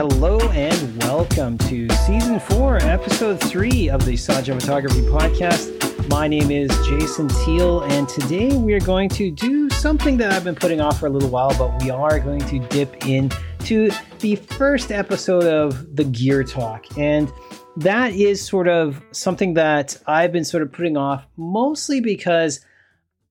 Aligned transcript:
hello, 0.00 0.38
and 0.52 1.02
welcome 1.02 1.58
to 1.58 1.86
season 1.90 2.40
four, 2.40 2.78
episode 2.78 3.38
three 3.38 3.90
of 3.90 4.02
the 4.06 4.14
Saja 4.14 4.58
Photography 4.58 5.02
Podcast. 5.02 6.08
My 6.08 6.26
name 6.26 6.50
is 6.50 6.70
Jason 6.88 7.28
Teale, 7.28 7.82
and 7.82 8.08
today 8.08 8.56
we 8.56 8.72
are 8.72 8.80
going 8.80 9.10
to 9.10 9.30
do 9.30 9.68
something 9.68 10.16
that 10.16 10.32
I've 10.32 10.42
been 10.42 10.54
putting 10.54 10.80
off 10.80 10.98
for 10.98 11.08
a 11.08 11.10
little 11.10 11.28
while, 11.28 11.54
but 11.58 11.82
we 11.82 11.90
are 11.90 12.18
going 12.18 12.40
to 12.46 12.60
dip 12.68 13.06
into 13.06 13.90
the 14.20 14.36
first 14.36 14.90
episode 14.90 15.44
of 15.44 15.94
the 15.96 16.04
Gear 16.04 16.44
Talk. 16.44 16.86
And 16.96 17.30
that 17.76 18.14
is 18.14 18.40
sort 18.40 18.68
of 18.68 19.02
something 19.12 19.52
that 19.52 19.98
I've 20.06 20.32
been 20.32 20.46
sort 20.46 20.62
of 20.62 20.72
putting 20.72 20.96
off 20.96 21.26
mostly 21.36 22.00
because 22.00 22.60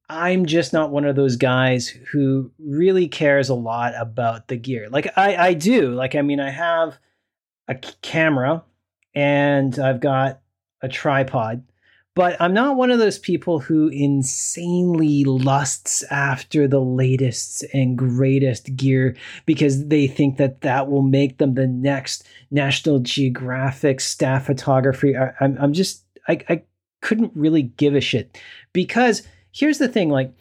I'm 0.10 0.48
just 0.48 0.74
not 0.74 0.90
one 0.90 1.06
of 1.06 1.16
those 1.16 1.36
guys 1.36 1.88
who 1.88 2.52
really 2.58 3.08
cares 3.08 3.50
a 3.50 3.56
lot 3.56 3.94
about 3.96 4.48
the 4.48 4.58
gear. 4.58 4.90
Like 4.90 5.16
I, 5.16 5.36
I 5.36 5.54
do. 5.54 5.94
Like 5.94 6.16
I 6.16 6.24
mean, 6.24 6.40
I 6.40 6.50
have 6.50 6.98
a 7.68 7.76
camera 7.76 8.64
and 9.14 9.78
I've 9.78 10.00
got 10.00 10.42
a 10.82 10.90
tripod, 10.90 11.64
but 12.16 12.36
I'm 12.42 12.54
not 12.54 12.76
one 12.76 12.90
of 12.90 12.98
those 12.98 13.20
people 13.20 13.60
who 13.60 13.90
insanely 13.90 15.24
lusts 15.26 16.04
after 16.10 16.68
the 16.68 16.82
latest 16.82 17.64
and 17.72 17.98
greatest 17.98 18.76
gear 18.76 19.16
because 19.46 19.88
they 19.88 20.08
think 20.08 20.38
that 20.38 20.62
that 20.62 20.90
will 20.90 21.04
make 21.04 21.38
them 21.38 21.54
the 21.54 21.68
next 21.68 22.28
National 22.50 22.98
Geographic 23.00 24.02
staff 24.02 24.48
photography. 24.48 25.16
I, 25.16 25.34
I'm, 25.40 25.56
I'm 25.60 25.74
just, 25.74 26.04
I, 26.28 26.40
I 26.50 26.64
couldn't 27.02 27.32
really 27.36 27.62
give 27.62 27.94
a 27.94 28.02
shit 28.02 28.40
because 28.74 29.22
here's 29.52 29.78
the 29.78 29.88
thing 29.88 30.10
like 30.10 30.34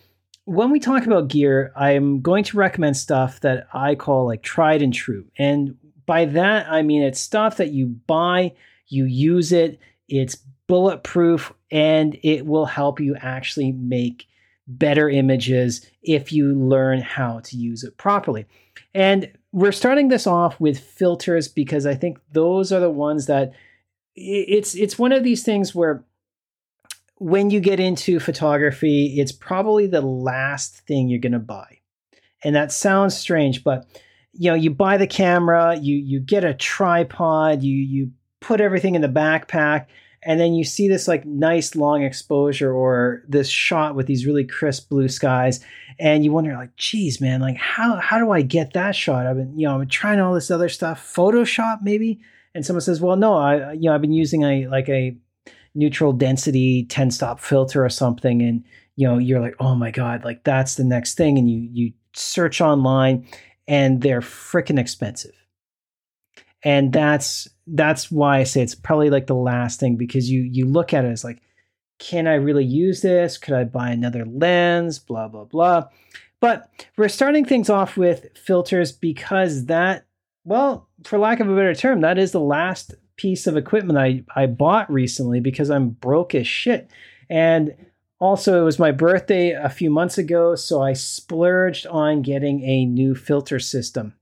when 0.45 0.71
we 0.71 0.81
talk 0.81 1.05
about 1.05 1.29
gear, 1.29 1.73
I'm 1.77 2.23
going 2.23 2.43
to 2.45 2.57
recommend 2.57 2.97
stuff 2.97 3.41
that 3.41 3.69
I 3.75 3.95
call 3.95 4.27
like 4.27 4.43
tried 4.43 4.81
and 4.81 4.95
true. 4.95 5.27
And 5.39 5.77
by 6.07 6.25
that, 6.25 6.71
I 6.71 6.81
mean 6.83 7.03
it's 7.03 7.21
stuff 7.21 7.59
that 7.59 7.71
you 7.71 7.87
buy, 7.87 8.55
you 8.87 9.05
use 9.05 9.53
it, 9.53 9.79
it's 10.09 10.39
bulletproof, 10.67 11.53
and 11.71 12.19
it 12.23 12.47
will 12.47 12.65
help 12.65 12.99
you 12.99 13.15
actually 13.21 13.73
make 13.73 14.27
better 14.67 15.09
images 15.09 15.87
if 16.03 16.33
you 16.33 16.55
learn 16.55 17.01
how 17.01 17.41
to 17.41 17.57
use 17.57 17.85
it 17.85 17.99
properly. 17.99 18.47
And 18.95 19.31
we're 19.53 19.73
starting 19.73 20.09
this 20.09 20.27
off 20.27 20.59
with 20.61 20.79
filters 20.79 21.49
because 21.49 21.85
I 21.85 21.95
think 21.95 22.19
those 22.33 22.73
are 22.73 22.81
the 22.81 22.91
ones 22.91 23.27
that 23.27 23.53
it's 24.15 24.75
it's 24.75 24.99
one 24.99 25.13
of 25.13 25.25
these 25.25 25.43
things 25.43 25.75
where 25.75 26.05
when 27.19 27.51
you 27.51 27.61
get 27.61 27.81
into 27.81 28.21
photography, 28.21 29.17
it's 29.19 29.33
probably 29.33 29.87
the 29.87 30.01
last 30.01 30.87
thing 30.87 31.09
you're 31.09 31.19
going 31.19 31.33
to 31.33 31.39
buy. 31.39 31.79
And 32.45 32.55
that 32.55 32.71
sounds 32.73 33.17
strange, 33.17 33.65
but 33.65 33.87
you 34.33 34.51
know, 34.51 34.55
you 34.55 34.71
buy 34.71 34.97
the 34.97 35.07
camera, 35.07 35.77
you 35.77 35.97
you 35.97 36.21
get 36.21 36.45
a 36.45 36.55
tripod, 36.55 37.63
you 37.63 37.75
you 37.75 38.13
put 38.41 38.61
everything 38.61 38.95
in 38.95 39.03
the 39.03 39.09
backpack, 39.09 39.87
and 40.23 40.39
then 40.39 40.55
you 40.55 40.63
see 40.63 40.87
this 40.87 41.09
like 41.09 41.25
nice 41.25 41.75
long 41.75 42.05
exposure 42.05 42.73
or 42.73 43.23
this 43.27 43.49
shot 43.49 43.97
with 43.97 44.07
these 44.07 44.27
really 44.27 44.45
crisp 44.45 44.89
blue 44.89 45.09
skies, 45.09 45.65
and 45.99 46.23
you 46.23 46.31
wonder 46.31 46.53
like, 46.53 46.77
geez, 46.77 47.21
man, 47.21 47.41
like 47.41 47.57
how 47.57 47.97
how 47.97 48.19
do 48.19 48.31
I 48.31 48.43
get 48.43 48.75
that 48.75 48.95
shot? 48.95 49.27
I've 49.27 49.37
been 49.37 49.59
you 49.59 49.67
know 49.67 49.81
I'm 49.81 49.89
trying 49.89 50.21
all 50.21 50.35
this 50.35 50.53
other 50.53 50.69
stuff, 50.69 51.13
Photoshop 51.13 51.79
maybe, 51.83 52.21
and 52.55 52.65
someone 52.65 52.83
says, 52.83 53.01
well, 53.01 53.17
no, 53.17 53.35
I 53.35 53.73
you 53.73 53.89
know 53.89 53.95
I've 53.95 54.03
been 54.03 54.13
using 54.13 54.45
a 54.45 54.69
like 54.69 54.89
a 54.89 55.17
neutral 55.79 56.13
density 56.13 56.85
10 56.87 57.11
stop 57.11 57.39
filter 57.39 57.85
or 57.85 57.89
something 57.89 58.43
and 58.43 58.65
you 58.97 59.07
know 59.07 59.17
you're 59.17 59.41
like 59.41 59.55
oh 59.61 59.75
my 59.75 59.91
god 59.91 60.25
like 60.25 60.43
that's 60.43 60.75
the 60.75 60.85
next 60.85 61.15
thing 61.15 61.39
and 61.39 61.49
you 61.49 61.69
you 61.73 61.93
search 62.15 62.61
online 62.61 63.27
and 63.69 64.01
they're 64.01 64.23
freaking 64.23 64.81
expensive. 64.81 65.35
And 66.65 66.93
that's 66.93 67.47
that's 67.71 68.11
why 68.11 68.39
i 68.39 68.45
say 68.45 68.63
it's 68.63 68.75
probably 68.75 69.11
like 69.11 69.27
the 69.27 69.35
last 69.35 69.79
thing 69.79 69.97
because 69.97 70.31
you 70.31 70.41
you 70.41 70.65
look 70.65 70.95
at 70.95 71.05
it 71.05 71.13
as 71.13 71.23
like 71.23 71.41
can 71.99 72.27
i 72.27 72.35
really 72.35 72.65
use 72.65 73.03
this? 73.03 73.39
Could 73.39 73.55
i 73.55 73.65
buy 73.65 73.91
another 73.91 74.25
lens? 74.25 74.99
Blah 74.99 75.29
blah 75.29 75.45
blah. 75.45 75.85
But 76.41 76.69
we're 76.97 77.09
starting 77.09 77.45
things 77.45 77.69
off 77.71 77.97
with 77.97 78.37
filters 78.37 78.91
because 78.91 79.67
that 79.67 80.07
well 80.45 80.89
for 81.05 81.19
lack 81.19 81.39
of 81.39 81.49
a 81.49 81.55
better 81.55 81.75
term 81.75 82.01
that 82.01 82.19
is 82.19 82.33
the 82.33 82.41
last 82.41 82.95
piece 83.19 83.47
of 83.47 83.57
equipment 83.57 83.99
I, 83.99 84.25
I 84.35 84.47
bought 84.47 84.91
recently 84.91 85.41
because 85.41 85.71
I'm 85.71 85.91
broke 85.91 86.35
as 86.35 86.47
shit. 86.47 86.91
And 87.29 87.75
also, 88.21 88.61
it 88.61 88.65
was 88.65 88.79
my 88.79 88.91
birthday 88.91 89.51
a 89.51 89.69
few 89.69 89.91
months 89.91 90.19
ago, 90.19 90.55
so 90.55 90.83
I 90.83 90.95
splurged 90.95 91.87
on 91.87 92.23
getting 92.23 92.63
a 92.65 92.87
new 92.87 93.15
filter 93.15 93.61
system. 93.61 94.15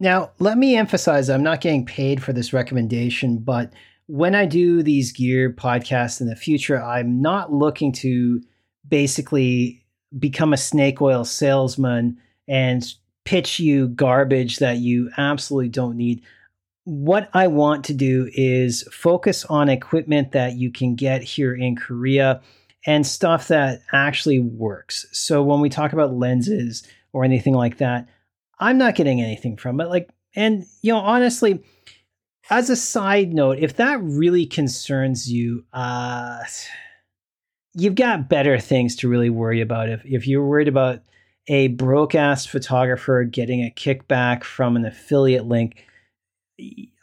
Now, 0.00 0.32
let 0.38 0.58
me 0.58 0.76
emphasize 0.76 1.30
I'm 1.30 1.42
not 1.42 1.60
getting 1.60 1.86
paid 1.86 2.22
for 2.22 2.32
this 2.32 2.52
recommendation, 2.52 3.38
but 3.38 3.72
when 4.06 4.34
I 4.34 4.46
do 4.46 4.82
these 4.82 5.12
gear 5.12 5.52
podcasts 5.52 6.20
in 6.20 6.28
the 6.28 6.36
future, 6.36 6.82
I'm 6.82 7.22
not 7.22 7.52
looking 7.52 7.92
to 7.92 8.42
basically 8.86 9.84
become 10.18 10.52
a 10.52 10.58
snake 10.58 11.00
oil 11.00 11.24
salesman 11.24 12.18
and 12.46 12.84
pitch 13.24 13.60
you 13.60 13.88
garbage 13.88 14.58
that 14.58 14.78
you 14.78 15.10
absolutely 15.18 15.68
don't 15.68 15.96
need 15.96 16.22
what 16.88 17.28
I 17.34 17.48
want 17.48 17.84
to 17.84 17.92
do 17.92 18.30
is 18.32 18.82
focus 18.90 19.44
on 19.44 19.68
equipment 19.68 20.32
that 20.32 20.56
you 20.56 20.72
can 20.72 20.94
get 20.94 21.22
here 21.22 21.54
in 21.54 21.76
Korea 21.76 22.40
and 22.86 23.06
stuff 23.06 23.48
that 23.48 23.82
actually 23.92 24.38
works. 24.38 25.04
So 25.12 25.42
when 25.42 25.60
we 25.60 25.68
talk 25.68 25.92
about 25.92 26.14
lenses 26.14 26.88
or 27.12 27.24
anything 27.24 27.52
like 27.52 27.76
that, 27.76 28.08
I'm 28.58 28.78
not 28.78 28.94
getting 28.94 29.20
anything 29.20 29.58
from 29.58 29.82
it. 29.82 29.88
Like, 29.88 30.08
and 30.34 30.64
you 30.80 30.94
know, 30.94 31.00
honestly, 31.00 31.62
as 32.48 32.70
a 32.70 32.76
side 32.76 33.34
note, 33.34 33.58
if 33.58 33.76
that 33.76 34.00
really 34.00 34.46
concerns 34.46 35.30
you, 35.30 35.66
uh, 35.74 36.38
you've 37.74 37.96
got 37.96 38.30
better 38.30 38.58
things 38.58 38.96
to 38.96 39.10
really 39.10 39.28
worry 39.28 39.60
about. 39.60 39.90
If 39.90 40.06
if 40.06 40.26
you're 40.26 40.46
worried 40.46 40.68
about 40.68 41.02
a 41.48 41.68
broke 41.68 42.14
ass 42.14 42.46
photographer 42.46 43.24
getting 43.24 43.60
a 43.60 43.70
kickback 43.70 44.42
from 44.42 44.74
an 44.74 44.86
affiliate 44.86 45.44
link, 45.44 45.84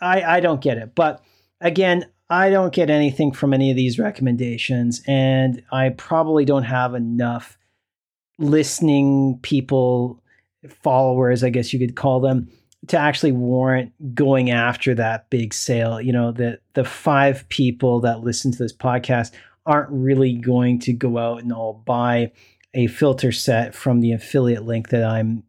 I, 0.01 0.21
I 0.23 0.39
don't 0.39 0.61
get 0.61 0.77
it. 0.77 0.95
But 0.95 1.23
again, 1.61 2.05
I 2.29 2.49
don't 2.49 2.73
get 2.73 2.89
anything 2.89 3.31
from 3.31 3.53
any 3.53 3.69
of 3.69 3.75
these 3.75 3.99
recommendations, 3.99 5.01
and 5.07 5.63
I 5.71 5.89
probably 5.89 6.43
don't 6.43 6.63
have 6.63 6.95
enough 6.95 7.57
listening 8.39 9.39
people, 9.43 10.21
followers, 10.67 11.43
I 11.43 11.49
guess 11.49 11.71
you 11.71 11.79
could 11.79 11.95
call 11.95 12.19
them, 12.19 12.49
to 12.87 12.97
actually 12.97 13.31
warrant 13.31 13.93
going 14.15 14.49
after 14.49 14.95
that 14.95 15.29
big 15.29 15.53
sale. 15.53 16.01
You 16.01 16.13
know, 16.13 16.31
the 16.31 16.59
the 16.73 16.83
five 16.83 17.47
people 17.49 17.99
that 18.01 18.21
listen 18.21 18.51
to 18.51 18.57
this 18.57 18.75
podcast 18.75 19.31
aren't 19.65 19.89
really 19.91 20.33
going 20.33 20.79
to 20.79 20.93
go 20.93 21.17
out 21.17 21.41
and 21.41 21.53
all 21.53 21.83
buy 21.85 22.31
a 22.73 22.87
filter 22.87 23.31
set 23.31 23.73
from 23.73 24.01
the 24.01 24.11
affiliate 24.11 24.65
link 24.65 24.89
that 24.89 25.03
I'm 25.03 25.43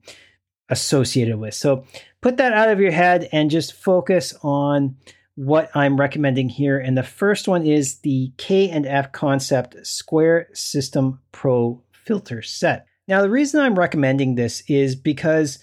associated 0.69 1.39
with. 1.39 1.55
So 1.55 1.85
put 2.21 2.37
that 2.39 2.53
out 2.53 2.69
of 2.69 2.81
your 2.81 2.93
head 2.93 3.29
and 3.33 3.51
just 3.51 3.73
focus 3.73 4.35
on 4.43 4.97
what 5.37 5.71
I'm 5.75 6.01
recommending 6.01 6.49
here. 6.49 6.79
And 6.79 6.97
the 6.97 7.03
first 7.03 7.47
one 7.47 7.67
is 7.67 7.99
the 7.99 8.33
K 8.37 8.71
and 8.71 8.87
F 8.87 9.13
Concept 9.13 9.87
Square 9.87 10.49
System 10.55 11.21
Pro 11.31 11.83
filter 11.93 12.43
set. 12.43 12.87
Now, 13.09 13.23
the 13.23 13.31
reason 13.31 13.61
I'm 13.61 13.79
recommending 13.79 14.35
this 14.35 14.63
is 14.67 14.97
because 14.97 15.59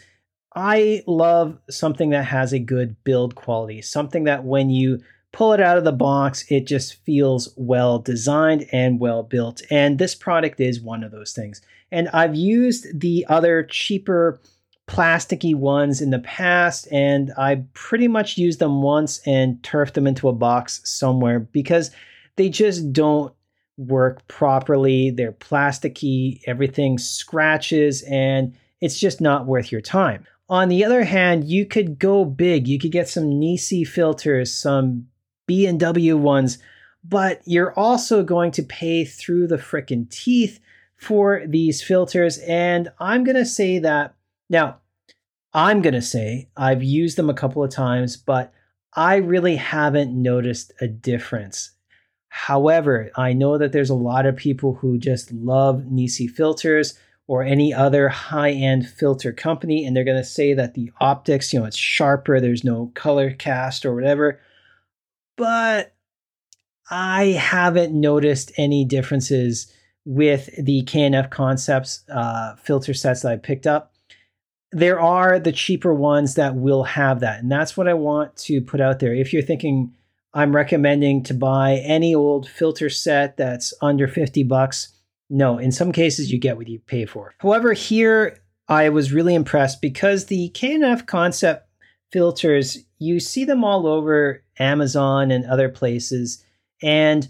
I 0.56 1.04
love 1.08 1.58
something 1.70 2.12
that 2.12 2.26
has 2.26 2.54
a 2.54 2.60
good 2.60 3.04
build 3.04 3.36
quality, 3.36 3.82
something 3.82 4.26
that 4.26 4.44
when 4.44 4.70
you 4.70 5.00
pull 5.32 5.52
it 5.54 5.60
out 5.60 5.78
of 5.78 5.84
the 5.84 5.92
box, 5.92 6.46
it 6.50 6.68
just 6.68 7.04
feels 7.04 7.52
well 7.58 7.98
designed 7.98 8.68
and 8.72 9.00
well 9.00 9.24
built. 9.24 9.64
And 9.72 9.98
this 9.98 10.14
product 10.14 10.60
is 10.60 10.80
one 10.80 11.04
of 11.04 11.12
those 11.12 11.34
things. 11.34 11.62
And 11.92 12.08
I've 12.10 12.36
used 12.36 13.00
the 13.00 13.26
other 13.28 13.64
cheaper 13.64 14.40
plasticky 14.88 15.56
ones 15.56 16.02
in 16.02 16.10
the 16.10 16.20
past, 16.20 16.88
and 16.92 17.32
I 17.38 17.64
pretty 17.74 18.08
much 18.08 18.38
used 18.38 18.60
them 18.60 18.82
once 18.82 19.22
and 19.26 19.62
turfed 19.64 19.94
them 19.94 20.08
into 20.08 20.28
a 20.28 20.34
box 20.34 20.82
somewhere 20.84 21.40
because 21.40 21.92
they 22.36 22.50
just 22.50 22.92
don't 22.92 23.34
work 23.78 24.28
properly. 24.28 25.10
They're 25.10 25.32
plasticky, 25.32 26.42
everything 26.46 26.98
scratches, 26.98 28.04
and 28.04 28.54
it's 28.82 29.00
just 29.00 29.22
not 29.22 29.46
worth 29.46 29.72
your 29.72 29.82
time. 29.82 30.26
On 30.50 30.68
the 30.68 30.84
other 30.84 31.06
hand, 31.06 31.46
you 31.46 31.66
could 31.66 31.98
go 31.98 32.26
big. 32.26 32.68
You 32.68 32.78
could 32.78 32.92
get 32.92 33.08
some 33.08 33.40
Nisi 33.40 33.84
filters, 33.84 34.54
some 34.54 35.08
B&W 35.48 36.18
ones, 36.18 36.58
but 37.04 37.42
you're 37.46 37.74
also 37.74 38.24
going 38.24 38.52
to 38.52 38.64
pay 38.64 39.06
through 39.06 39.48
the 39.48 39.58
frickin' 39.58 40.10
teeth 40.10 40.60
for 40.98 41.44
these 41.48 41.82
filters. 41.82 42.38
And 42.40 42.92
I'm 43.00 43.24
going 43.24 43.38
to 43.38 43.46
say 43.46 43.80
that 43.80 44.16
now, 44.50 44.80
I'm 45.54 45.82
going 45.82 45.94
to 45.94 46.02
say 46.02 46.50
I've 46.58 46.84
used 46.84 47.18
them 47.18 47.30
a 47.30 47.34
couple 47.34 47.64
of 47.64 47.72
times, 47.72 48.18
but 48.18 48.52
I 48.96 49.18
really 49.18 49.56
haven't 49.56 50.20
noticed 50.20 50.74
a 50.82 50.88
difference. 50.88 51.72
However, 52.30 53.12
I 53.16 53.34
know 53.34 53.58
that 53.58 53.72
there's 53.72 53.90
a 53.90 53.96
lot 53.96 54.26
of 54.26 54.36
people 54.36 54.76
who 54.76 54.98
just 54.98 55.32
love 55.32 55.86
Nisi 55.86 56.28
filters 56.28 56.98
or 57.28 57.44
any 57.44 57.74
other 57.74 58.10
high-end 58.10 58.88
filter 58.88 59.32
company 59.32 59.86
and 59.86 59.96
they're 59.96 60.04
going 60.04 60.18
to 60.18 60.24
say 60.24 60.54
that 60.54 60.74
the 60.74 60.92
optics 61.00 61.54
you 61.54 61.60
know 61.60 61.66
it's 61.66 61.78
sharper 61.78 62.40
there's 62.40 62.64
no 62.64 62.92
color 62.96 63.32
cast 63.32 63.86
or 63.86 63.96
whatever 63.96 64.40
but 65.38 65.94
i 66.90 67.26
haven't 67.28 67.94
noticed 67.94 68.52
any 68.58 68.84
differences 68.84 69.72
with 70.06 70.50
the 70.62 70.84
K&F 70.84 71.30
concepts 71.30 72.04
uh, 72.10 72.56
filter 72.56 72.94
sets 72.94 73.22
that 73.22 73.32
i 73.32 73.38
picked 73.38 73.66
up 73.66 73.93
there 74.76 75.00
are 75.00 75.40
the 75.40 75.52
cheaper 75.52 75.94
ones 75.94 76.36
that 76.36 76.56
will 76.56 76.84
have 76.84 77.20
that 77.20 77.40
and 77.40 77.52
that's 77.52 77.78
what 77.78 77.88
i 77.88 77.94
want 77.94 78.36
to 78.36 78.60
put 78.62 78.82
out 78.82 79.00
there 79.00 79.14
if 79.14 79.32
you're 79.32 79.42
thinking 79.42 79.94
i'm 80.34 80.56
recommending 80.56 81.24
to 81.24 81.34
buy 81.34 81.76
any 81.86 82.14
old 82.14 82.50
filter 82.50 82.90
set 82.90 83.38
that's 83.38 83.74
under 83.82 84.08
50 84.08 84.44
bucks 84.44 84.94
no, 85.30 85.58
in 85.58 85.72
some 85.72 85.92
cases 85.92 86.32
you 86.32 86.40
get 86.40 86.58
what 86.58 86.68
you 86.68 86.80
pay 86.80 87.08
for. 87.08 87.34
However, 87.40 87.74
here 87.74 88.38
I 88.68 88.90
was 88.90 89.12
really 89.12 89.34
impressed 89.34 89.82
because 89.82 90.28
the 90.28 90.50
K&F 90.50 91.08
concept 91.08 91.68
filters, 92.12 92.78
you 93.00 93.20
see 93.20 93.44
them 93.44 93.64
all 93.64 93.88
over 93.88 94.44
Amazon 94.60 95.32
and 95.32 95.44
other 95.46 95.70
places, 95.70 96.46
and 96.84 97.28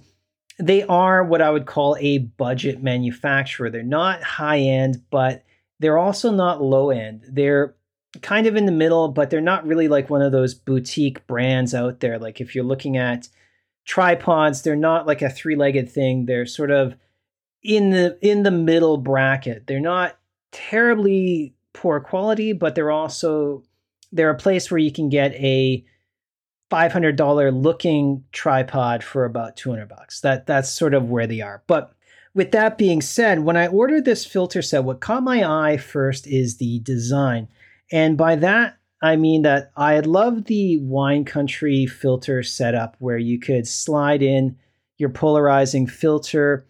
they 0.59 0.83
are 0.83 1.23
what 1.23 1.41
I 1.41 1.49
would 1.49 1.65
call 1.65 1.95
a 1.99 2.17
budget 2.17 2.83
manufacturer. 2.83 3.69
They're 3.69 3.83
not 3.83 4.21
high 4.21 4.59
end, 4.59 5.01
but 5.09 5.45
they're 5.83 5.97
also 5.97 6.31
not 6.31 6.61
low 6.61 6.91
end. 6.91 7.25
They're 7.27 7.75
kind 8.21 8.47
of 8.47 8.55
in 8.55 8.65
the 8.65 8.71
middle, 8.71 9.09
but 9.09 9.29
they're 9.29 9.41
not 9.41 9.67
really 9.67 9.89
like 9.89 10.09
one 10.09 10.21
of 10.21 10.31
those 10.31 10.53
boutique 10.53 11.27
brands 11.27 11.73
out 11.73 11.99
there. 11.99 12.17
Like 12.17 12.39
if 12.39 12.55
you're 12.55 12.63
looking 12.63 12.95
at 12.95 13.27
tripods, 13.85 14.61
they're 14.61 14.75
not 14.77 15.05
like 15.05 15.21
a 15.21 15.29
three 15.29 15.57
legged 15.57 15.91
thing. 15.91 16.25
They're 16.25 16.45
sort 16.45 16.71
of 16.71 16.95
in 17.61 17.89
the 17.89 18.17
in 18.21 18.43
the 18.43 18.51
middle 18.51 18.97
bracket. 18.97 19.67
They're 19.67 19.81
not 19.81 20.17
terribly 20.53 21.53
poor 21.73 21.99
quality, 21.99 22.53
but 22.53 22.75
they're 22.75 22.91
also 22.91 23.63
they're 24.13 24.29
a 24.29 24.37
place 24.37 24.71
where 24.71 24.77
you 24.77 24.91
can 24.91 25.09
get 25.09 25.33
a 25.33 25.83
$500 26.71 27.61
looking 27.61 28.23
tripod 28.31 29.03
for 29.03 29.25
about 29.25 29.57
200 29.57 29.89
bucks. 29.89 30.21
That 30.21 30.45
that's 30.45 30.69
sort 30.69 30.93
of 30.93 31.09
where 31.09 31.27
they 31.27 31.41
are. 31.41 31.61
But 31.67 31.93
with 32.33 32.51
that 32.51 32.77
being 32.77 33.01
said, 33.01 33.39
when 33.39 33.57
I 33.57 33.67
ordered 33.67 34.05
this 34.05 34.25
filter 34.25 34.61
set, 34.61 34.83
what 34.83 35.01
caught 35.01 35.23
my 35.23 35.43
eye 35.43 35.77
first 35.77 36.27
is 36.27 36.57
the 36.57 36.79
design. 36.79 37.47
And 37.91 38.17
by 38.17 38.35
that, 38.37 38.77
I 39.01 39.17
mean 39.17 39.41
that 39.41 39.71
I 39.75 39.99
love 39.99 40.45
the 40.45 40.77
wine 40.77 41.25
country 41.25 41.85
filter 41.85 42.41
setup 42.41 42.95
where 42.99 43.17
you 43.17 43.39
could 43.39 43.67
slide 43.67 44.21
in 44.21 44.57
your 44.97 45.09
polarizing 45.09 45.87
filter 45.87 46.65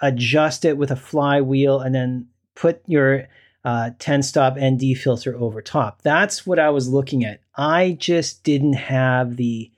adjust 0.00 0.64
it 0.64 0.76
with 0.76 0.90
a 0.90 0.96
flywheel, 0.96 1.80
and 1.80 1.94
then 1.94 2.26
put 2.54 2.82
your 2.86 3.28
uh, 3.64 3.90
10 3.98 4.22
stop 4.22 4.56
ND 4.58 4.96
filter 4.96 5.36
over 5.36 5.60
top. 5.60 6.02
That's 6.02 6.46
what 6.46 6.58
I 6.58 6.70
was 6.70 6.88
looking 6.88 7.24
at. 7.24 7.40
I 7.56 7.96
just 7.98 8.42
didn't 8.42 8.74
have 8.74 9.36
the 9.36 9.70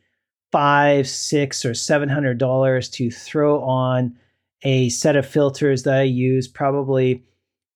five, 0.53 1.09
six, 1.09 1.65
or 1.65 1.75
seven 1.75 2.09
hundred 2.09 2.39
dollars 2.39 2.89
to 2.91 3.11
throw 3.11 3.63
on 3.63 4.17
a 4.63 4.89
set 4.89 5.17
of 5.17 5.27
filters 5.27 5.83
that 5.85 5.95
I 5.95 6.03
use 6.03 6.49
probably, 6.49 7.25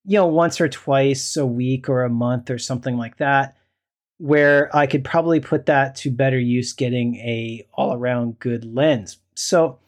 you 0.05 0.19
know, 0.19 0.27
once 0.27 0.61
or 0.61 0.69
twice 0.69 1.37
a 1.37 1.47
week 1.47 1.89
or 1.89 2.05
a 2.05 2.11
month 2.11 2.51
or 2.51 2.59
something 2.59 2.97
like 2.97 3.17
that, 3.19 3.57
where 4.19 4.75
I 4.75 4.87
could 4.87 5.05
probably 5.05 5.41
put 5.41 5.67
that 5.67 5.97
to 5.97 6.11
better 6.11 6.39
use 6.39 6.73
getting 6.73 7.17
a 7.17 7.67
all 7.75 7.93
around 7.95 8.39
good 8.39 8.65
lens. 8.65 9.19
So 9.35 9.79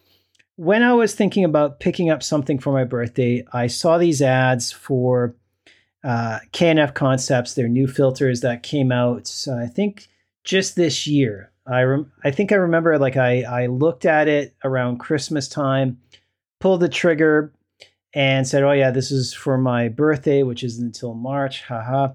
when 0.56 0.82
I 0.82 0.92
was 0.92 1.14
thinking 1.14 1.44
about 1.44 1.80
picking 1.80 2.10
up 2.10 2.22
something 2.22 2.58
for 2.58 2.72
my 2.72 2.84
birthday, 2.84 3.44
I 3.52 3.68
saw 3.68 3.96
these 3.96 4.20
ads 4.20 4.72
for 4.72 5.36
uh, 6.02 6.40
K&F 6.52 6.94
Concepts, 6.94 7.54
their 7.54 7.68
new 7.68 7.86
filters 7.86 8.40
that 8.40 8.62
came 8.62 8.90
out, 8.90 9.32
uh, 9.46 9.54
I 9.54 9.66
think 9.66 10.08
just 10.44 10.76
this 10.76 11.06
year. 11.06 11.52
I 11.66 11.82
rem- 11.82 12.12
I 12.24 12.30
think 12.30 12.50
I 12.50 12.56
remember 12.56 12.98
like 12.98 13.16
I 13.16 13.42
I 13.42 13.66
looked 13.66 14.06
at 14.06 14.26
it 14.26 14.54
around 14.64 14.98
Christmas 14.98 15.48
time, 15.48 15.98
pulled 16.60 16.80
the 16.80 16.88
trigger, 16.88 17.52
and 18.14 18.46
said, 18.46 18.62
"Oh 18.62 18.72
yeah, 18.72 18.90
this 18.90 19.10
is 19.10 19.34
for 19.34 19.58
my 19.58 19.88
birthday, 19.88 20.42
which 20.42 20.64
isn't 20.64 20.84
until 20.84 21.14
March." 21.14 21.62
Haha. 21.64 22.14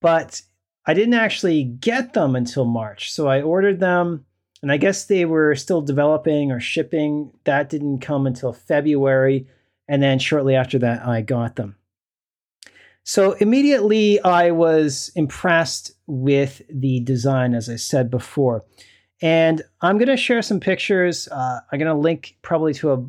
But 0.00 0.42
I 0.86 0.94
didn't 0.94 1.14
actually 1.14 1.64
get 1.64 2.14
them 2.14 2.34
until 2.34 2.64
March, 2.64 3.12
so 3.12 3.28
I 3.28 3.42
ordered 3.42 3.80
them 3.80 4.24
and 4.62 4.70
I 4.70 4.76
guess 4.76 5.04
they 5.04 5.24
were 5.24 5.54
still 5.54 5.80
developing 5.80 6.52
or 6.52 6.60
shipping. 6.60 7.32
That 7.44 7.70
didn't 7.70 8.00
come 8.00 8.26
until 8.26 8.52
February. 8.52 9.46
And 9.88 10.02
then 10.02 10.18
shortly 10.18 10.54
after 10.54 10.78
that, 10.80 11.06
I 11.06 11.22
got 11.22 11.56
them. 11.56 11.76
So 13.02 13.32
immediately 13.32 14.20
I 14.20 14.50
was 14.50 15.10
impressed 15.16 15.92
with 16.06 16.62
the 16.68 17.00
design, 17.00 17.54
as 17.54 17.68
I 17.68 17.76
said 17.76 18.10
before. 18.10 18.64
And 19.22 19.62
I'm 19.80 19.98
going 19.98 20.08
to 20.08 20.16
share 20.16 20.42
some 20.42 20.60
pictures. 20.60 21.26
Uh, 21.28 21.60
I'm 21.72 21.78
going 21.78 21.94
to 21.94 22.00
link 22.00 22.36
probably 22.42 22.74
to 22.74 22.92
a 22.92 23.04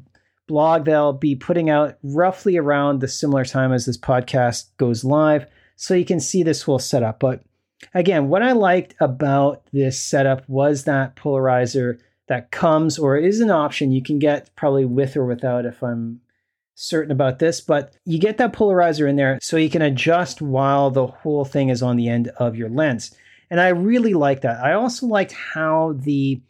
blog 0.51 0.83
that 0.85 0.95
I'll 0.95 1.13
be 1.13 1.33
putting 1.35 1.69
out 1.69 1.97
roughly 2.03 2.57
around 2.57 2.99
the 2.99 3.07
similar 3.07 3.45
time 3.45 3.71
as 3.71 3.85
this 3.85 3.97
podcast 3.97 4.65
goes 4.75 5.05
live. 5.05 5.45
So 5.77 5.93
you 5.93 6.03
can 6.03 6.19
see 6.19 6.43
this 6.43 6.61
whole 6.61 6.77
setup. 6.77 7.21
But 7.21 7.41
again, 7.93 8.27
what 8.27 8.43
I 8.43 8.51
liked 8.51 8.93
about 8.99 9.63
this 9.71 9.97
setup 9.97 10.47
was 10.49 10.83
that 10.83 11.15
polarizer 11.15 11.99
that 12.27 12.51
comes 12.51 12.99
or 12.99 13.15
is 13.15 13.39
an 13.39 13.49
option 13.49 13.93
you 13.93 14.03
can 14.03 14.19
get 14.19 14.53
probably 14.57 14.83
with 14.83 15.15
or 15.15 15.25
without 15.25 15.65
if 15.65 15.81
I'm 15.81 16.19
certain 16.75 17.11
about 17.11 17.39
this, 17.39 17.61
but 17.61 17.95
you 18.05 18.19
get 18.19 18.37
that 18.37 18.53
polarizer 18.53 19.09
in 19.09 19.15
there 19.15 19.39
so 19.41 19.55
you 19.55 19.69
can 19.69 19.81
adjust 19.81 20.41
while 20.41 20.91
the 20.91 21.07
whole 21.07 21.45
thing 21.45 21.69
is 21.69 21.81
on 21.81 21.95
the 21.95 22.09
end 22.09 22.27
of 22.37 22.57
your 22.57 22.69
lens. 22.69 23.15
And 23.49 23.61
I 23.61 23.69
really 23.69 24.13
like 24.13 24.41
that. 24.41 24.61
I 24.61 24.73
also 24.73 25.07
liked 25.07 25.31
how 25.31 25.95
the 25.97 26.41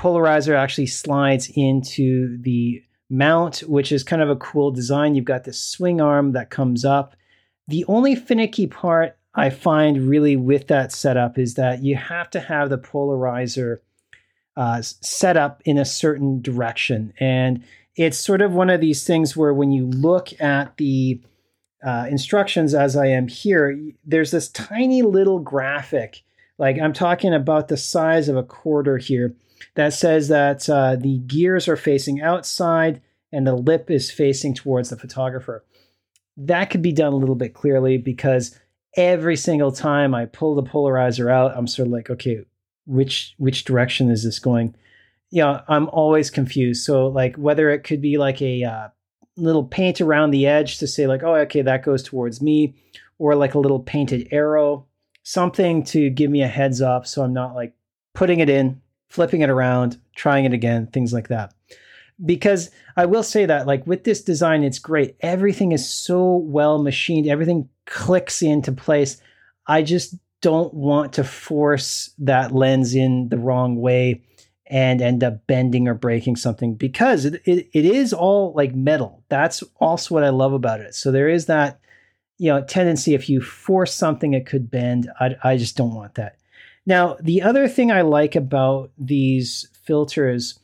polarizer 0.00 0.54
actually 0.54 0.86
slides 0.86 1.50
into 1.54 2.38
the 2.38 2.82
mount, 3.08 3.58
which 3.60 3.92
is 3.92 4.02
kind 4.02 4.22
of 4.22 4.30
a 4.30 4.36
cool 4.36 4.70
design. 4.70 5.14
You've 5.14 5.24
got 5.24 5.44
this 5.44 5.60
swing 5.60 6.00
arm 6.00 6.32
that 6.32 6.50
comes 6.50 6.84
up. 6.84 7.16
The 7.68 7.84
only 7.86 8.14
finicky 8.14 8.66
part 8.66 9.16
I 9.34 9.50
find 9.50 10.08
really 10.08 10.36
with 10.36 10.68
that 10.68 10.92
setup 10.92 11.38
is 11.38 11.54
that 11.54 11.82
you 11.82 11.96
have 11.96 12.30
to 12.30 12.40
have 12.40 12.70
the 12.70 12.78
polarizer 12.78 13.78
uh, 14.56 14.80
set 14.82 15.36
up 15.36 15.60
in 15.64 15.76
a 15.76 15.84
certain 15.84 16.40
direction. 16.40 17.12
And 17.20 17.62
it's 17.96 18.18
sort 18.18 18.40
of 18.40 18.54
one 18.54 18.70
of 18.70 18.80
these 18.80 19.04
things 19.04 19.36
where 19.36 19.52
when 19.52 19.72
you 19.72 19.86
look 19.86 20.38
at 20.40 20.76
the 20.78 21.20
uh, 21.84 22.06
instructions 22.08 22.74
as 22.74 22.96
I 22.96 23.06
am 23.06 23.28
here, 23.28 23.78
there's 24.04 24.30
this 24.30 24.48
tiny 24.48 25.02
little 25.02 25.38
graphic, 25.38 26.22
like 26.58 26.78
I'm 26.80 26.92
talking 26.92 27.34
about 27.34 27.68
the 27.68 27.76
size 27.76 28.28
of 28.28 28.36
a 28.36 28.42
quarter 28.42 28.96
here, 28.96 29.34
that 29.74 29.92
says 29.92 30.28
that 30.28 30.68
uh, 30.68 30.96
the 30.96 31.18
gears 31.18 31.68
are 31.68 31.76
facing 31.76 32.20
outside 32.20 33.00
and 33.32 33.46
the 33.46 33.54
lip 33.54 33.90
is 33.90 34.10
facing 34.10 34.54
towards 34.54 34.90
the 34.90 34.96
photographer. 34.96 35.64
That 36.36 36.70
could 36.70 36.82
be 36.82 36.92
done 36.92 37.12
a 37.12 37.16
little 37.16 37.34
bit 37.34 37.54
clearly 37.54 37.98
because 37.98 38.58
every 38.96 39.36
single 39.36 39.72
time 39.72 40.14
I 40.14 40.26
pull 40.26 40.54
the 40.54 40.62
polarizer 40.62 41.30
out, 41.30 41.56
I'm 41.56 41.66
sort 41.66 41.86
of 41.86 41.92
like, 41.92 42.10
okay, 42.10 42.44
which 42.86 43.34
which 43.38 43.64
direction 43.64 44.10
is 44.10 44.24
this 44.24 44.38
going? 44.38 44.74
Yeah, 45.30 45.62
I'm 45.68 45.88
always 45.88 46.30
confused. 46.30 46.84
So 46.84 47.08
like 47.08 47.36
whether 47.36 47.70
it 47.70 47.84
could 47.84 48.00
be 48.00 48.16
like 48.16 48.40
a 48.40 48.64
uh, 48.64 48.88
little 49.36 49.64
paint 49.64 50.00
around 50.00 50.30
the 50.30 50.46
edge 50.46 50.78
to 50.78 50.86
say 50.86 51.06
like, 51.06 51.22
oh, 51.22 51.34
okay, 51.34 51.62
that 51.62 51.84
goes 51.84 52.02
towards 52.02 52.40
me, 52.40 52.74
or 53.18 53.34
like 53.34 53.54
a 53.54 53.58
little 53.58 53.80
painted 53.80 54.28
arrow, 54.30 54.86
something 55.22 55.82
to 55.84 56.10
give 56.10 56.30
me 56.30 56.42
a 56.42 56.48
heads 56.48 56.80
up, 56.80 57.06
so 57.06 57.22
I'm 57.22 57.32
not 57.32 57.54
like 57.54 57.74
putting 58.14 58.40
it 58.40 58.48
in, 58.48 58.80
flipping 59.08 59.40
it 59.40 59.50
around, 59.50 59.98
trying 60.14 60.44
it 60.44 60.52
again, 60.52 60.86
things 60.88 61.12
like 61.12 61.28
that 61.28 61.52
because 62.24 62.70
I 62.96 63.06
will 63.06 63.22
say 63.22 63.46
that 63.46 63.66
like 63.66 63.86
with 63.86 64.04
this 64.04 64.22
design, 64.22 64.62
it's 64.62 64.78
great. 64.78 65.16
Everything 65.20 65.72
is 65.72 65.88
so 65.88 66.36
well 66.36 66.82
machined. 66.82 67.26
Everything 67.26 67.68
clicks 67.84 68.42
into 68.42 68.72
place. 68.72 69.20
I 69.66 69.82
just 69.82 70.14
don't 70.40 70.72
want 70.72 71.12
to 71.14 71.24
force 71.24 72.10
that 72.18 72.52
lens 72.52 72.94
in 72.94 73.28
the 73.28 73.38
wrong 73.38 73.76
way 73.76 74.22
and 74.68 75.00
end 75.00 75.22
up 75.22 75.46
bending 75.46 75.86
or 75.86 75.94
breaking 75.94 76.36
something 76.36 76.74
because 76.74 77.24
it, 77.24 77.40
it, 77.44 77.68
it 77.72 77.84
is 77.84 78.12
all 78.12 78.52
like 78.54 78.74
metal. 78.74 79.22
That's 79.28 79.62
also 79.76 80.14
what 80.14 80.24
I 80.24 80.30
love 80.30 80.52
about 80.52 80.80
it. 80.80 80.94
So 80.94 81.12
there 81.12 81.28
is 81.28 81.46
that, 81.46 81.80
you 82.38 82.50
know, 82.50 82.62
tendency 82.62 83.14
if 83.14 83.28
you 83.28 83.40
force 83.40 83.94
something, 83.94 84.34
it 84.34 84.46
could 84.46 84.70
bend. 84.70 85.10
I, 85.20 85.36
I 85.44 85.56
just 85.56 85.76
don't 85.76 85.94
want 85.94 86.14
that. 86.14 86.36
Now, 86.86 87.16
the 87.20 87.42
other 87.42 87.66
thing 87.66 87.90
I 87.90 88.02
like 88.02 88.36
about 88.36 88.92
these 88.96 89.68
filters 89.84 90.58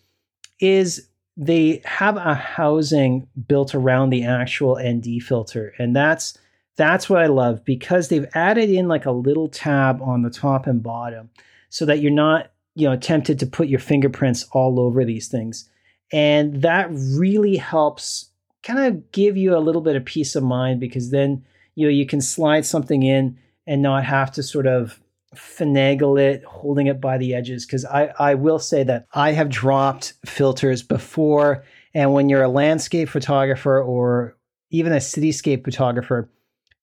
is 0.60 1.08
they 1.36 1.82
have 1.84 2.16
a 2.16 2.34
housing 2.34 3.26
built 3.48 3.74
around 3.74 4.10
the 4.10 4.24
actual 4.24 4.78
ND 4.80 5.22
filter, 5.22 5.74
and 5.78 5.94
that's 5.94 6.38
that's 6.76 7.10
what 7.10 7.20
I 7.20 7.26
love 7.26 7.64
because 7.64 8.08
they've 8.08 8.28
added 8.34 8.70
in 8.70 8.88
like 8.88 9.04
a 9.04 9.10
little 9.10 9.48
tab 9.48 10.00
on 10.00 10.22
the 10.22 10.30
top 10.30 10.66
and 10.66 10.82
bottom 10.82 11.30
so 11.68 11.84
that 11.84 12.00
you're 12.00 12.10
not, 12.10 12.50
you 12.74 12.88
know, 12.88 12.96
tempted 12.96 13.38
to 13.40 13.46
put 13.46 13.68
your 13.68 13.78
fingerprints 13.78 14.46
all 14.52 14.80
over 14.80 15.04
these 15.04 15.28
things. 15.28 15.68
And 16.12 16.62
that 16.62 16.88
really 16.90 17.56
helps 17.56 18.30
kind 18.62 18.78
of 18.80 19.10
give 19.12 19.36
you 19.36 19.56
a 19.56 19.60
little 19.60 19.82
bit 19.82 19.96
of 19.96 20.04
peace 20.04 20.36
of 20.36 20.42
mind 20.42 20.80
because 20.80 21.10
then 21.10 21.44
you 21.74 21.86
know 21.86 21.90
you 21.90 22.06
can 22.06 22.20
slide 22.20 22.64
something 22.64 23.02
in 23.02 23.38
and 23.66 23.82
not 23.82 24.04
have 24.04 24.30
to 24.32 24.42
sort 24.42 24.66
of 24.66 25.00
finagle 25.34 26.20
it, 26.20 26.44
holding 26.44 26.86
it 26.86 27.00
by 27.00 27.18
the 27.18 27.34
edges. 27.34 27.66
Because 27.66 27.84
I, 27.84 28.12
I 28.18 28.34
will 28.34 28.58
say 28.58 28.84
that 28.84 29.06
I 29.14 29.32
have 29.32 29.48
dropped 29.48 30.14
filters 30.26 30.82
before. 30.82 31.64
And 31.94 32.12
when 32.12 32.28
you're 32.28 32.42
a 32.42 32.48
landscape 32.48 33.08
photographer 33.08 33.82
or 33.82 34.36
even 34.70 34.92
a 34.92 34.96
cityscape 34.96 35.64
photographer, 35.64 36.30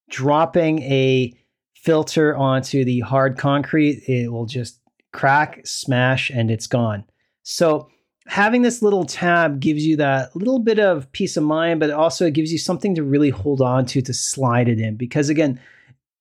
dropping 0.10 0.82
a 0.84 1.34
filter 1.75 2.36
onto 2.36 2.84
the 2.84 3.00
hard 3.01 3.38
concrete, 3.38 4.03
it 4.08 4.32
will 4.32 4.46
just 4.46 4.79
crack, 5.13 5.62
smash, 5.65 6.29
and 6.29 6.51
it's 6.51 6.68
gone. 6.68 7.03
So 7.44 7.89
having 8.27 8.62
this 8.62 8.82
little 8.82 9.06
tab 9.06 9.60
gives 9.60 9.86
you 9.86 9.98
that 9.98 10.36
little 10.36 10.60
bit 10.60 10.79
of 10.79 11.12
peace 11.12 11.36
of 11.36 11.44
mind, 11.44 11.79
but 11.79 11.89
also 11.89 12.25
it 12.27 12.34
gives 12.34 12.51
you 12.51 12.58
something 12.60 12.94
to 12.96 13.03
really 13.03 13.32
hold 13.32 13.62
on 13.62 13.86
to 13.88 14.01
to 14.01 14.13
slide 14.13 14.70
it 14.70 14.79
in. 14.79 14.96
Because 14.96 15.29
again, 15.29 15.60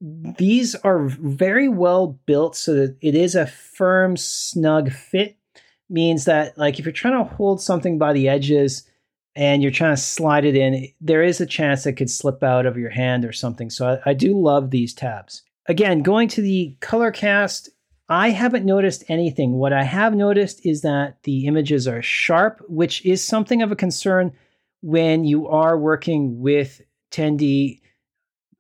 these 0.01 0.75
are 0.77 1.07
very 1.07 1.69
well 1.69 2.19
built 2.27 2.57
so 2.57 2.75
that 2.75 2.97
it 3.01 3.15
is 3.15 3.35
a 3.35 3.47
firm, 3.47 4.17
snug 4.17 4.93
fit. 4.93 5.37
Means 5.91 6.27
that, 6.27 6.59
like, 6.59 6.79
if 6.79 6.85
you're 6.85 6.93
trying 6.93 7.17
to 7.25 7.35
hold 7.35 7.63
something 7.63 7.97
by 7.97 8.13
the 8.13 8.29
edges 8.29 8.85
and 9.35 9.63
you're 9.63 9.73
trying 9.73 9.97
to 9.97 10.01
slide 10.01 10.45
it 10.45 10.55
in, 10.55 10.89
there 11.01 11.23
is 11.23 11.41
a 11.41 11.47
chance 11.47 11.87
it 11.87 11.95
could 11.95 12.11
slip 12.11 12.43
out 12.43 12.67
of 12.67 12.77
your 12.77 12.91
hand 12.91 13.25
or 13.25 13.33
something. 13.33 13.71
So 13.71 13.89
I, 14.05 14.11
I 14.11 14.13
do 14.13 14.39
love 14.39 14.71
these 14.71 14.93
tabs. 14.93 15.43
Again, 15.67 16.03
going 16.03 16.29
to 16.29 16.43
the 16.43 16.77
color 16.81 17.11
cast, 17.11 17.71
I 18.09 18.31
haven't 18.31 18.67
noticed 18.67 19.05
anything. 19.09 19.55
What 19.55 19.73
I 19.73 19.85
have 19.85 20.15
noticed 20.15 20.65
is 20.67 20.83
that 20.83 21.23
the 21.23 21.47
images 21.47 21.89
are 21.89 22.03
sharp, 22.03 22.63
which 22.69 23.05
is 23.07 23.25
something 23.25 23.63
of 23.63 23.73
a 23.73 23.77
concern 23.77 24.33
when 24.83 25.25
you 25.25 25.49
are 25.49 25.79
working 25.79 26.41
with 26.41 26.83
ND 27.19 27.79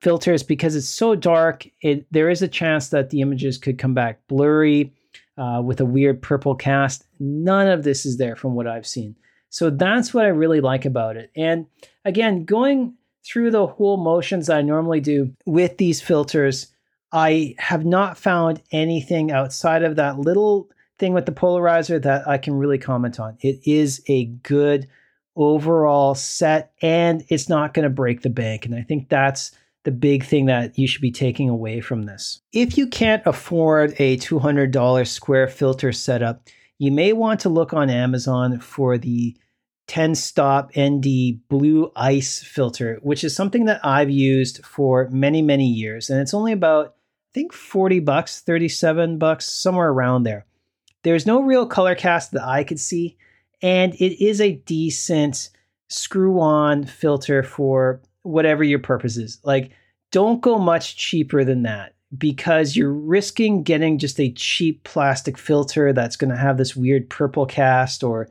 filters 0.00 0.42
because 0.42 0.76
it's 0.76 0.88
so 0.88 1.14
dark. 1.14 1.66
It 1.82 2.06
there 2.10 2.30
is 2.30 2.42
a 2.42 2.48
chance 2.48 2.88
that 2.88 3.10
the 3.10 3.20
images 3.20 3.58
could 3.58 3.78
come 3.78 3.94
back 3.94 4.20
blurry 4.28 4.92
uh, 5.36 5.62
with 5.64 5.80
a 5.80 5.84
weird 5.84 6.22
purple 6.22 6.54
cast. 6.54 7.06
None 7.20 7.68
of 7.68 7.84
this 7.84 8.04
is 8.04 8.18
there 8.18 8.36
from 8.36 8.54
what 8.54 8.66
I've 8.66 8.86
seen. 8.86 9.16
So 9.50 9.70
that's 9.70 10.12
what 10.12 10.24
I 10.24 10.28
really 10.28 10.60
like 10.60 10.84
about 10.84 11.16
it. 11.16 11.30
And 11.34 11.66
again, 12.04 12.44
going 12.44 12.94
through 13.24 13.50
the 13.50 13.66
whole 13.66 13.96
motions 13.96 14.50
I 14.50 14.62
normally 14.62 15.00
do 15.00 15.32
with 15.46 15.78
these 15.78 16.00
filters, 16.00 16.68
I 17.12 17.54
have 17.58 17.84
not 17.84 18.18
found 18.18 18.62
anything 18.72 19.30
outside 19.32 19.82
of 19.82 19.96
that 19.96 20.18
little 20.18 20.68
thing 20.98 21.12
with 21.14 21.26
the 21.26 21.32
polarizer 21.32 22.02
that 22.02 22.28
I 22.28 22.38
can 22.38 22.54
really 22.54 22.78
comment 22.78 23.18
on. 23.18 23.38
It 23.40 23.60
is 23.64 24.02
a 24.08 24.26
good 24.26 24.88
overall 25.36 26.14
set 26.14 26.72
and 26.82 27.24
it's 27.28 27.48
not 27.48 27.72
going 27.72 27.84
to 27.84 27.90
break 27.90 28.22
the 28.22 28.30
bank. 28.30 28.66
And 28.66 28.74
I 28.74 28.82
think 28.82 29.08
that's 29.08 29.52
the 29.84 29.90
big 29.90 30.24
thing 30.24 30.46
that 30.46 30.78
you 30.78 30.86
should 30.86 31.00
be 31.00 31.10
taking 31.10 31.48
away 31.48 31.80
from 31.80 32.02
this. 32.02 32.40
If 32.52 32.76
you 32.76 32.86
can't 32.86 33.22
afford 33.26 33.94
a 33.98 34.16
$200 34.18 35.06
square 35.06 35.48
filter 35.48 35.92
setup, 35.92 36.42
you 36.78 36.92
may 36.92 37.12
want 37.12 37.40
to 37.40 37.48
look 37.48 37.72
on 37.72 37.90
Amazon 37.90 38.60
for 38.60 38.98
the 38.98 39.36
10 39.88 40.14
stop 40.14 40.70
ND 40.78 41.40
blue 41.48 41.90
ice 41.96 42.42
filter, 42.42 42.98
which 43.02 43.24
is 43.24 43.34
something 43.34 43.64
that 43.64 43.80
I've 43.84 44.10
used 44.10 44.64
for 44.64 45.08
many, 45.10 45.42
many 45.42 45.66
years. 45.66 46.10
And 46.10 46.20
it's 46.20 46.34
only 46.34 46.52
about, 46.52 46.88
I 46.88 47.30
think, 47.34 47.52
40 47.52 48.00
bucks, 48.00 48.40
37 48.40 49.18
bucks, 49.18 49.50
somewhere 49.50 49.88
around 49.88 50.24
there. 50.24 50.46
There's 51.04 51.26
no 51.26 51.40
real 51.40 51.66
color 51.66 51.94
cast 51.94 52.32
that 52.32 52.46
I 52.46 52.64
could 52.64 52.78
see, 52.80 53.16
and 53.62 53.94
it 53.94 54.22
is 54.22 54.40
a 54.40 54.52
decent 54.52 55.50
screw 55.88 56.38
on 56.40 56.84
filter 56.84 57.42
for 57.42 58.02
whatever 58.28 58.62
your 58.62 58.78
purpose 58.78 59.16
is. 59.16 59.40
Like, 59.44 59.72
don't 60.12 60.40
go 60.40 60.58
much 60.58 60.96
cheaper 60.96 61.44
than 61.44 61.62
that 61.62 61.94
because 62.16 62.76
you're 62.76 62.92
risking 62.92 63.62
getting 63.62 63.98
just 63.98 64.18
a 64.20 64.32
cheap 64.32 64.84
plastic 64.84 65.36
filter 65.36 65.92
that's 65.92 66.16
going 66.16 66.30
to 66.30 66.36
have 66.36 66.56
this 66.56 66.74
weird 66.76 67.10
purple 67.10 67.46
cast 67.46 68.02
or, 68.02 68.28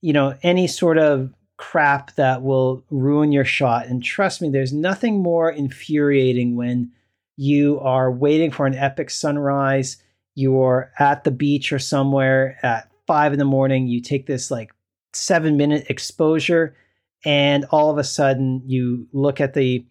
you 0.00 0.12
know, 0.12 0.34
any 0.42 0.66
sort 0.66 0.98
of 0.98 1.32
crap 1.58 2.14
that 2.14 2.42
will 2.42 2.84
ruin 2.90 3.32
your 3.32 3.44
shot. 3.44 3.86
And 3.86 4.02
trust 4.02 4.40
me, 4.40 4.48
there's 4.48 4.72
nothing 4.72 5.22
more 5.22 5.50
infuriating 5.50 6.56
when 6.56 6.92
you 7.36 7.78
are 7.80 8.10
waiting 8.10 8.50
for 8.50 8.66
an 8.66 8.74
epic 8.74 9.10
sunrise, 9.10 9.96
you're 10.34 10.92
at 10.98 11.24
the 11.24 11.30
beach 11.30 11.72
or 11.72 11.78
somewhere 11.78 12.58
at 12.62 12.90
five 13.06 13.32
in 13.32 13.38
the 13.38 13.44
morning, 13.44 13.86
you 13.86 14.00
take 14.00 14.26
this 14.26 14.50
like 14.50 14.72
seven 15.12 15.56
minute 15.56 15.86
exposure 15.88 16.76
and 17.24 17.64
all 17.70 17.90
of 17.90 17.98
a 17.98 18.04
sudden 18.04 18.62
you 18.64 19.06
look 19.12 19.40
at 19.40 19.54
the 19.54 19.86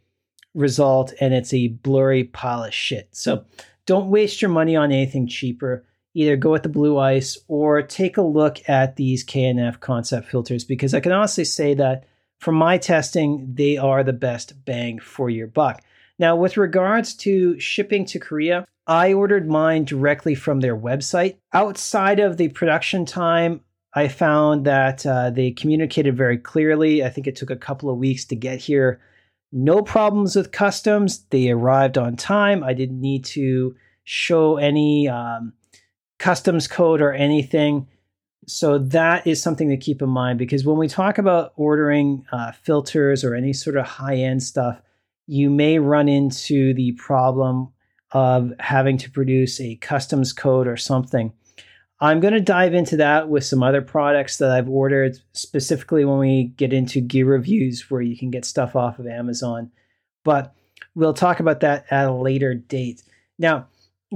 result 0.53 1.13
and 1.19 1.33
it's 1.33 1.53
a 1.53 1.67
blurry 1.67 2.31
of 2.33 2.73
shit. 2.73 3.09
So 3.11 3.45
don't 3.85 4.09
waste 4.09 4.41
your 4.41 4.49
money 4.49 4.75
on 4.75 4.91
anything 4.91 5.27
cheaper. 5.27 5.85
Either 6.13 6.35
go 6.35 6.51
with 6.51 6.63
the 6.63 6.69
blue 6.69 6.97
ice 6.97 7.37
or 7.47 7.81
take 7.81 8.17
a 8.17 8.21
look 8.21 8.67
at 8.67 8.95
these 8.95 9.23
K&F 9.23 9.79
concept 9.79 10.27
filters 10.27 10.63
because 10.63 10.93
I 10.93 10.99
can 10.99 11.11
honestly 11.11 11.45
say 11.45 11.75
that 11.75 12.05
from 12.39 12.55
my 12.55 12.77
testing, 12.77 13.51
they 13.53 13.77
are 13.77 14.03
the 14.03 14.13
best 14.13 14.65
bang 14.65 14.99
for 14.99 15.29
your 15.29 15.47
buck. 15.47 15.81
Now, 16.19 16.35
with 16.35 16.57
regards 16.57 17.13
to 17.17 17.59
shipping 17.59 18.05
to 18.05 18.19
Korea, 18.19 18.65
I 18.87 19.13
ordered 19.13 19.47
mine 19.47 19.83
directly 19.85 20.33
from 20.33 20.59
their 20.59 20.75
website. 20.75 21.37
Outside 21.53 22.19
of 22.19 22.37
the 22.37 22.49
production 22.49 23.05
time, 23.05 23.61
I 23.97 24.09
found 24.09 24.65
that 24.65 25.03
uh, 25.07 25.31
they 25.31 25.49
communicated 25.49 26.15
very 26.15 26.37
clearly. 26.37 27.03
I 27.03 27.09
think 27.09 27.25
it 27.25 27.35
took 27.35 27.49
a 27.49 27.55
couple 27.55 27.89
of 27.89 27.97
weeks 27.97 28.25
to 28.25 28.35
get 28.35 28.59
here. 28.59 29.01
No 29.51 29.81
problems 29.81 30.35
with 30.35 30.51
customs. 30.51 31.25
They 31.31 31.49
arrived 31.49 31.97
on 31.97 32.15
time. 32.15 32.63
I 32.63 32.73
didn't 32.73 33.01
need 33.01 33.25
to 33.25 33.75
show 34.03 34.57
any 34.57 35.07
um, 35.07 35.53
customs 36.19 36.67
code 36.67 37.01
or 37.01 37.11
anything. 37.11 37.87
So 38.45 38.77
that 38.77 39.25
is 39.25 39.41
something 39.41 39.69
to 39.69 39.77
keep 39.77 40.03
in 40.03 40.09
mind 40.09 40.37
because 40.37 40.63
when 40.63 40.77
we 40.77 40.87
talk 40.87 41.17
about 41.17 41.53
ordering 41.55 42.23
uh, 42.31 42.51
filters 42.51 43.23
or 43.23 43.33
any 43.33 43.51
sort 43.51 43.77
of 43.77 43.87
high 43.87 44.17
end 44.17 44.43
stuff, 44.43 44.79
you 45.25 45.49
may 45.49 45.79
run 45.79 46.07
into 46.07 46.75
the 46.75 46.91
problem 46.91 47.69
of 48.11 48.53
having 48.59 48.99
to 48.99 49.09
produce 49.09 49.59
a 49.59 49.75
customs 49.77 50.33
code 50.33 50.67
or 50.67 50.77
something. 50.77 51.33
I'm 51.99 52.19
going 52.19 52.33
to 52.33 52.39
dive 52.39 52.73
into 52.73 52.97
that 52.97 53.27
with 53.27 53.43
some 53.43 53.63
other 53.63 53.81
products 53.81 54.37
that 54.37 54.51
I've 54.51 54.69
ordered, 54.69 55.17
specifically 55.33 56.05
when 56.05 56.19
we 56.19 56.53
get 56.55 56.71
into 56.71 57.01
gear 57.01 57.25
reviews 57.25 57.89
where 57.89 58.01
you 58.01 58.15
can 58.15 58.29
get 58.29 58.45
stuff 58.45 58.75
off 58.75 58.99
of 58.99 59.07
Amazon. 59.07 59.71
But 60.23 60.53
we'll 60.93 61.13
talk 61.13 61.39
about 61.39 61.61
that 61.61 61.85
at 61.89 62.07
a 62.07 62.13
later 62.13 62.53
date. 62.53 63.01
Now, 63.39 63.67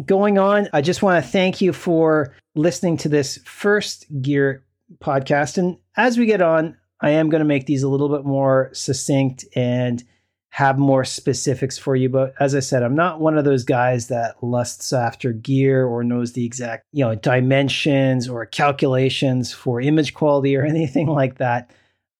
going 0.06 0.38
on, 0.38 0.70
I 0.74 0.82
just 0.82 1.02
want 1.02 1.24
to 1.24 1.32
thank 1.32 1.60
you 1.60 1.74
for 1.74 2.36
listening 2.56 2.98
to 2.98 3.10
this 3.10 3.40
first 3.46 4.06
gear 4.22 4.64
podcast. 5.00 5.58
And 5.58 5.78
as 5.98 6.18
we 6.18 6.28
get 6.28 6.42
on, 6.42 6.78
I 7.02 7.12
am 7.12 7.30
going 7.30 7.40
to 7.40 7.46
make 7.46 7.66
these 7.66 7.84
a 7.84 7.90
little 7.90 8.10
bit 8.10 8.26
more 8.26 8.70
succinct 8.74 9.46
and 9.56 10.04
have 10.52 10.78
more 10.78 11.06
specifics 11.06 11.78
for 11.78 11.96
you. 11.96 12.10
But 12.10 12.34
as 12.40 12.54
I 12.56 12.60
said, 12.60 12.84
I'm 12.84 12.96
not 12.96 13.22
one 13.22 13.38
of 13.38 13.46
those 13.46 13.64
guys 13.64 14.08
that 14.08 14.36
lusts 14.44 14.92
after 14.92 15.32
gear 15.32 15.86
or 15.86 16.04
knows 16.04 16.34
the 16.34 16.46
exact, 16.46 16.86
you 16.92 17.06
know, 17.06 17.16
dimensions 17.16 18.28
or 18.28 18.46
calculations 18.46 19.54
for 19.54 19.80
image 19.80 20.14
quality 20.14 20.56
or 20.58 20.64
anything 20.66 21.08
like 21.08 21.38
that. 21.38 21.72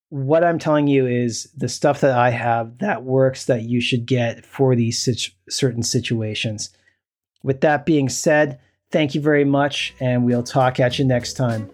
What 0.10 0.46
I'm 0.46 0.60
telling 0.60 0.88
you 0.88 1.08
is 1.08 1.50
the 1.58 1.70
stuff 1.70 2.02
that 2.02 2.18
I 2.18 2.30
have 2.30 2.78
that 2.80 3.04
works 3.04 3.46
that 3.46 3.64
you 3.64 3.82
should 3.82 4.06
get 4.06 4.46
for 4.46 4.76
these 4.76 4.98
situ- 4.98 5.32
certain 5.50 5.84
situations. 5.84 6.70
With 7.44 7.62
that 7.62 7.86
being 7.86 8.08
said, 8.08 8.60
thank 8.92 9.14
you 9.14 9.20
very 9.20 9.46
much, 9.46 9.94
and 10.00 10.26
we'll 10.26 10.44
talk 10.44 10.80
at 10.80 11.00
you 11.00 11.06
next 11.06 11.34
time. 11.34 11.70